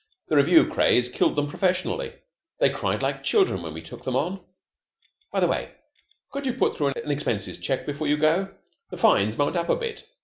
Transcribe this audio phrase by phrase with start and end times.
[0.29, 2.11] The Revue craze killed them professionally.
[2.57, 4.43] They cried like children when we took them on.
[5.31, 5.75] "By the way,
[6.31, 8.51] could you put through an expenses cheque before you go?
[8.89, 10.09] The fines mount up a bit.